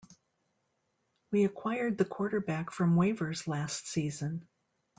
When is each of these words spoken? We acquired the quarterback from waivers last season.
We 1.29 1.43
acquired 1.45 1.99
the 1.99 2.05
quarterback 2.05 2.71
from 2.71 2.95
waivers 2.95 3.45
last 3.47 3.85
season. 3.87 4.47